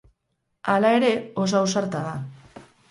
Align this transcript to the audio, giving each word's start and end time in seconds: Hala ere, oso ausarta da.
Hala 0.75 0.93
ere, 1.01 1.11
oso 1.45 1.61
ausarta 1.63 2.05
da. 2.11 2.19